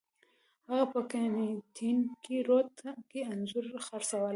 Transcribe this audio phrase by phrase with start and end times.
[0.67, 1.97] هغه په کینینګټن
[2.47, 2.67] روډ
[3.09, 4.29] کې انځورونه خرڅول.